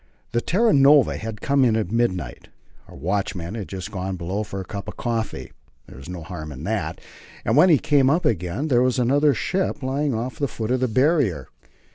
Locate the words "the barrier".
10.79-11.49